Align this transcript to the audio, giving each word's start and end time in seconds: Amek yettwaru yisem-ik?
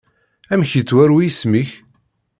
Amek 0.53 0.71
yettwaru 0.75 1.15
yisem-ik? 1.21 1.69